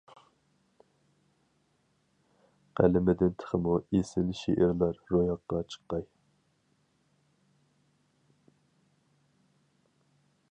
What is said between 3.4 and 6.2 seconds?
تېخىمۇ ئېسىل شېئىرلار روياپقا چىققاي!